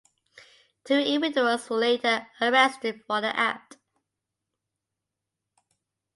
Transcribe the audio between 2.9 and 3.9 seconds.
for the act.